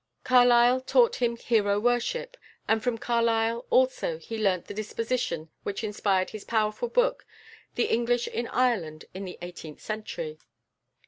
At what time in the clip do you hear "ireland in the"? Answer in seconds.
8.47-9.37